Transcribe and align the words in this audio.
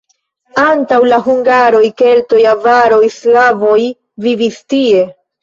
Antaŭ 0.61 0.97
la 1.11 1.19
hungaroj 1.27 1.81
keltoj, 2.03 2.39
avaroj, 2.53 3.01
slavoj 3.19 3.77
vivis 4.27 4.61
tie. 4.77 5.07